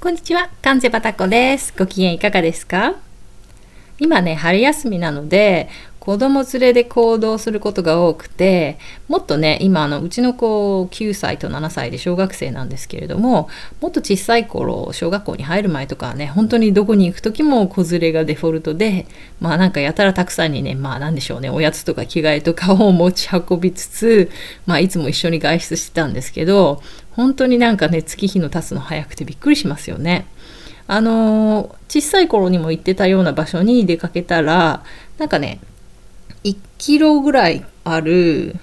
[0.00, 1.74] こんにちは、関瀬バタコです。
[1.76, 2.94] ご機嫌いかがですか？
[4.00, 5.68] 今ね、春休みなので、
[6.00, 13.50] 子供連れで行動することが多くて、もっとね、今あの、うちの子9歳と7歳で小学生なんですけれども、
[13.82, 19.06] もっと小さい頃、小学校に入る前とかはね、本当にどこに行く時も子連れがデフォルトで、
[19.38, 24.30] まあなんかやたらたくさんにね、まあなんでしょうね、おやつとか着替えとかを持ち運びつつ、
[24.64, 30.24] まあいつも一緒に外出してたんですけど、本当になんかね、月日の経つの早くてびっくりしますよね。
[30.92, 34.82] あの小さい頃にも行ってたような場所に出かけたら
[35.18, 35.60] なんかね
[36.42, 38.56] 1キロぐらいある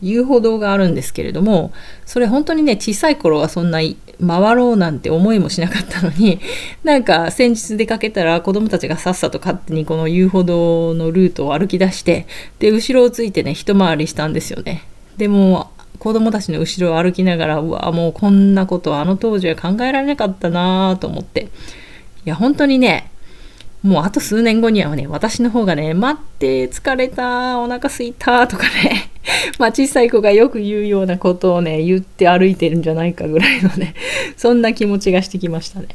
[0.00, 1.72] 遊歩道があるんですけれども
[2.06, 6.38] それ本当にね小さい頃はそんな回ろうなんて思いもしなかったのに
[6.84, 12.28] なんか先日出かけたら子供たちがさっさと勝手にこの遊歩道のルートを歩き出して
[12.60, 14.84] で後ろをついてね一回りしたんですよね。
[15.16, 21.48] でも子供たちの後ろを歩きながらうわもうこんなことあの当時は考えられなかったなと思って。
[22.26, 23.10] いや本当にね
[23.82, 29.10] もうあと数年後にはね私の方がね待って疲れたお腹すいたとかね
[29.58, 33.94] まあ小さい子がよく言うようなことをね言って歩いてるんじゃないかぐらいのね
[34.38, 35.88] そんな気持ちがしてきましたね。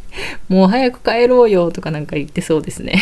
[0.50, 2.94] もう早く帰ろうよとかなんか言ってそうですね。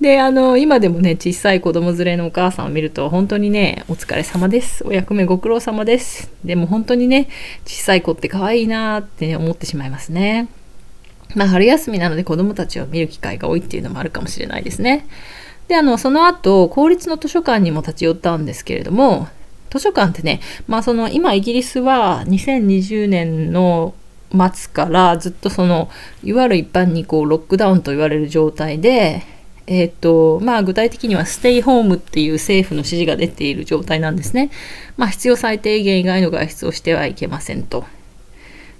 [0.00, 4.86] であの今でもね小さい子供連れのお母さんを見ると本当にねお疲れ様です。
[4.86, 6.30] お役目ご苦労様です。
[6.44, 7.28] でも本当にね
[7.64, 10.48] 小さい子って可愛いなって思ってしまいますね。
[11.34, 15.06] まあ春休みなので子供たちを見る機会が多いっていうのもあるかもしれないですね。
[15.68, 19.28] であのその後公立の図書館にも立ち寄ったんですけれども
[19.70, 23.94] 図書館ってねまあその今イギリスは2020年の
[24.30, 25.88] 末からずっとその
[26.22, 29.22] いわゆる一般にこうロックダウンと言われる状態で
[29.68, 34.50] えーとまあ、具体的にはステイホームっていう政府の指示が出ている状態なんですね。
[34.96, 37.84] まあ、必要最低限以外の外出をしてはいけませんと。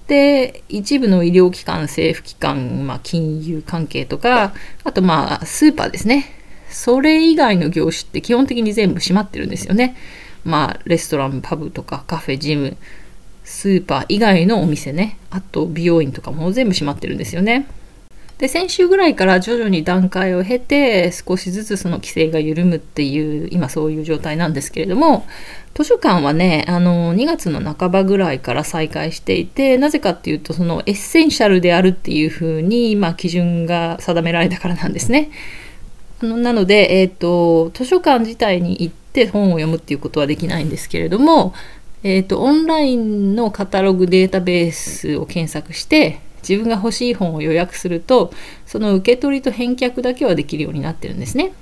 [0.06, 6.26] で一部の医療機関政府機関、まあ、金融関係とかあとまあスーパーですね
[6.70, 9.96] それ以外の業種って基本的に全部閉まってるんですよね。
[10.44, 12.76] まあレストランパブとかカフェジム
[13.44, 17.66] スーパー以外のお店ねあと美容院とかも全部閉まってるんですよね。
[18.38, 25.26] で先週ぐらいから徐々に段階を経て少しずつその規制が緩むっていう今そういう状態なんですけれども
[25.74, 35.30] 図書館はねあの2月の半ばぐらいから再開していてなぜかっていうとその essential であるっていうふうに、まあ、基準が定められたからなんですね。
[36.22, 41.52] なので、えーと、図書館自体に行って本を読むっていうことはできないんですけれども、
[42.02, 48.32] えーと、オンラインのカタログデータベースを検索して自分が欲しい本を予約すると
[48.66, 51.52] その受け取りと返却だけはできるようになってるんですね。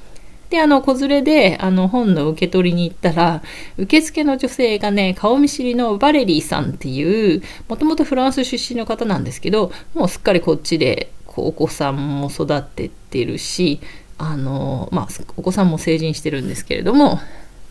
[0.50, 3.42] であの子連れであの本の受け取りに行ったら
[3.76, 13.80] 受付の女性がね顔見知りのバレリーさんっていうもともとフランス出身の方なんですけどもうすっかりこっちでこうお子さんも育ててるし
[14.18, 17.18] あの、まあ、お子さんも成人してるんですけれども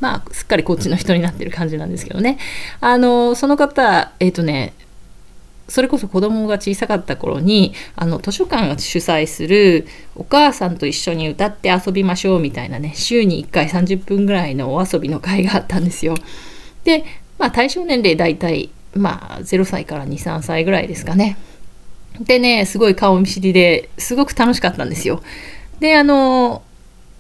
[0.04, 2.38] まあ、すっかりこっちの人になってる感じなんですけどね。
[2.82, 4.74] あの、その方、えっ、ー、とね、
[5.68, 16.16] それこそ子供が小さかった頃にあの図書館が主催するお母さんと一緒に歌って遊びましょうみたいなね週に1回30分ぐらいのお遊びの会があったんですよ。
[16.84, 17.06] で、
[17.40, 21.38] まあ、対象年齢大体、まあ、0歳から23歳ぐらいですかね。
[22.20, 25.24] でねすごい顔見知りですごく楽しかったんですよ。
[25.80, 26.62] であの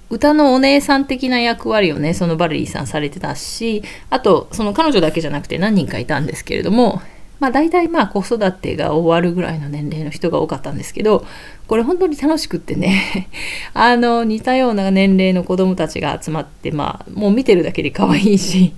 [0.10, 7.02] 歌のお姉さん的な役割をねそのバレリーさんされてたしあとその彼女だけじゃなくて何人かいたんですけれども
[7.44, 11.26] まあ大体まあ子育てが終わるぐらいの年齢の人が多かったんですけど
[11.68, 13.28] これ本当に楽しくってね
[13.76, 18.74] あの似たような年齢の子供たちが集まってまあもう見てるだけで可愛いし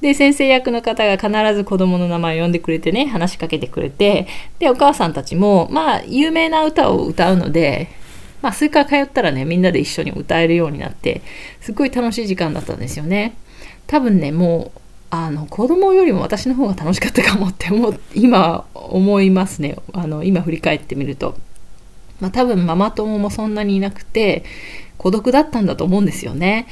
[0.00, 4.26] で先生役の方が必ず子供の名前を呼んでくれてね話しかけてくれて
[4.58, 7.86] でお母さんたちもまあ有名な歌を歌うので
[8.42, 11.22] まあ、数回通ったらねみんなで一緒に歌えるようになって
[11.60, 13.36] すっごい楽しい時間だったんですよね。
[13.88, 14.80] 多分ねもう
[15.10, 19.76] あの子供よりも私の方が楽しかったかもって思今思いますね。
[19.92, 21.36] あの今振り返ってみると、
[22.20, 24.44] まあ、多分ママ友もそんなにいなくて
[24.98, 26.66] 孤独だったんだと思うんですよね。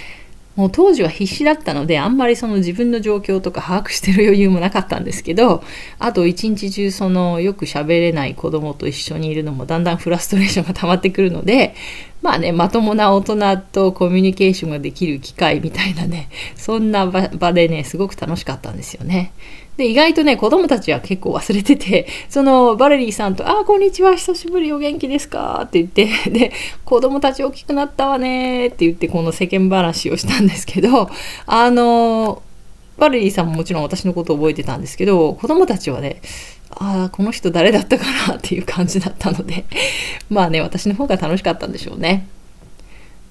[0.56, 5.62] もう当時は必死だったのであんまりその自分の状況とか把握してる余裕もなかったんですけど
[5.98, 11.74] あと一日中そのよく喋れない子供と一緒にいるのもだんだんフラストレーションが溜まってくるので
[12.22, 19.32] まあねまともな大人とコミュニケーションができる機会みたいなね そんな場でねすごく楽しかったんですよね。
[19.76, 25.64] で、意外とね、子供たちは結構忘れてて、 そのバレリーさんと、あ、こんにちは、久しぶり、お元気ですか？
[25.66, 26.50] って言って、 で、
[26.86, 31.10] 子供たち大きくなったわねって言って、この世間話をしたんですけど、
[31.46, 32.42] あの、
[32.96, 36.22] バレリーさんももちろん私のことを覚えてたんですけど、子供たちはね、
[36.70, 39.64] ああこの人誰だったかなっていう感じだったので
[40.28, 42.26] まあね私の方が楽しかったんでしょうね。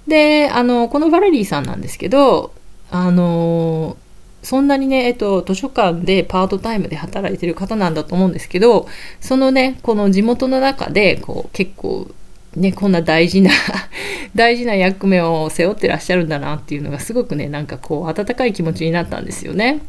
[0.08, 2.54] であのこのバレリーさんなんですけど
[2.92, 3.98] あの
[4.44, 8.88] そんなにね、えっと、図書館でパートタイムで働いてる方なんだと思うんですけど
[9.20, 12.08] そのねこの地元の中でこう結構
[12.56, 13.50] ねこんな大事な
[14.36, 19.80] 大事な役目を背負ってらっしゃるんだなっていうのがすごくねなんかこう温かい気持ちになったんですよね。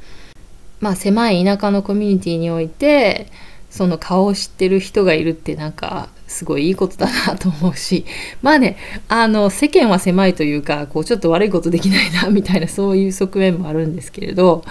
[0.81, 3.29] まあ狭い田舎のコミュニティにおいて
[3.71, 8.05] その顔を知ってる人がいるってなんかすごいいいことだなと思うし
[8.43, 8.77] まあね
[9.09, 14.65] あの世間は狭いというかこうちょっと悪いことできないなみたいなそういう側面もあるんですけれど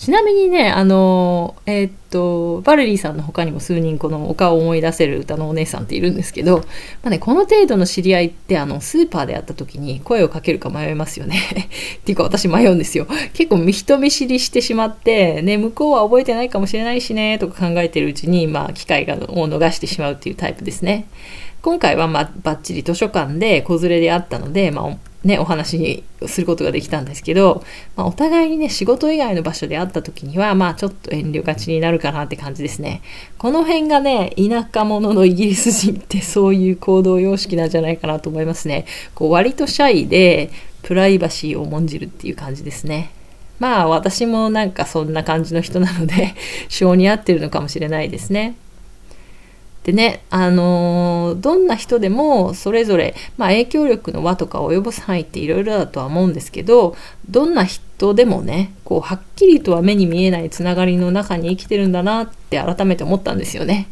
[0.00, 6.64] ちなみにねあのえー、っとバレリーさんの他にも数人このお顔を思い出せる歌のお姉さんっているんですけど、ま
[7.04, 11.36] あね、この程度の知り合いってあのスーパーで会った時に声をかけるか迷いますよね。
[12.00, 13.06] っていうか私迷うんですよ。
[13.34, 20.99] 結構人見知りしてしまってね向こうは覚えてないかもしれないしねとか考えてるうちにまあ機会を逃してしまうっていうタイプですね。
[21.62, 27.62] 今回はまあバッチリ図書館で子連れであったので、まあ、ね、お話することができたんですけど、
[27.94, 33.02] まあ、お互いにね仕事以外の場所で会った時にはまあちょっと遠慮がちになるかなって感じですね。
[33.36, 38.86] この辺がね田舎者のイギリス人ってそういう行動様式なんじゃないかなと思いますね。
[39.14, 40.50] こう割とシャイで
[40.82, 43.10] プライバシーを重んじるっていう感じですね。
[43.58, 46.34] まあ私もなんかそんな感じの人なので
[46.70, 48.54] 性に合ってるのかもしれないですね。
[49.84, 56.96] でね、あのー、どんな人でもそれぞれ、まあ、影響力の輪とか及ぼす範囲っていろいろだとは思うんですけど
[57.30, 63.88] どんな人でもねこうはっきりとは目に見えないつながりの中に生きてるんだなって改めて思ったんですよね。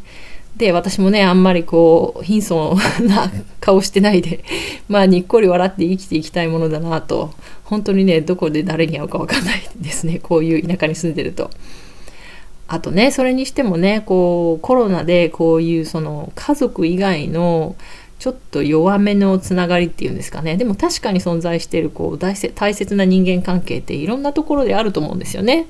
[0.57, 3.31] で私もねあんまりこう貧相な
[3.61, 4.43] 顔してないで
[4.89, 7.31] まあにっこり笑って生きていきたいものだなと
[7.63, 11.49] 本当にねどこで誰に会うか分かんないですねこういう田舎に住んでると。
[12.71, 17.75] あとねそれにしてもねこうコロナでこういうその家族以外の
[18.19, 25.67] ちょっと弱めのつながりっていうんですかねでも確かに存在しているこう大切な人間関係っていろんなところであると思うんですよね。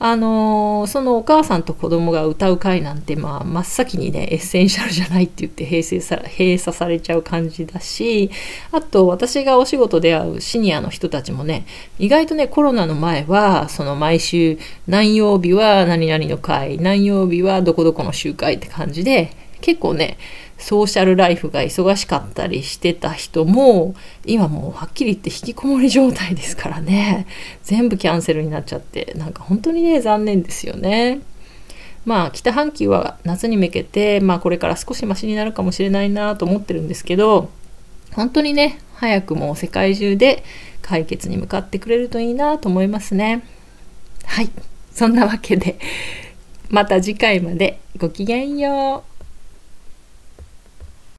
[0.00, 8.30] あのそのお母さんと子供が歌う会なんて、まあ、真っ先にね essential じゃないって言って閉鎖さ閉鎖されちゃう感じだし
[8.72, 11.64] あと私がお仕事で会うシニアの人たちもね
[11.98, 19.30] 意外とねコロナの前はその毎週何曜日は何々の会何曜日はどこどこの集会って感じで
[19.60, 20.18] 結構ね
[20.58, 27.26] social life が忙しかったりしてた人も今もうはっきり言って引きこもり状態ですからね
[27.62, 31.20] 全部キャンセルになっちゃってなんか本当にね残念ですよね。
[32.04, 37.50] まあ北半球は夏に向けて、まあ、これから少しマシになるかもしれないなと思ってるんですけど
[38.12, 40.44] 本当にね早くも世界中で
[40.82, 43.42] 解決に向かってくれるといいなと思いますね。
[44.26, 44.50] はい
[44.92, 45.78] そんなわけで
[46.68, 49.13] また次回までごきげんよう。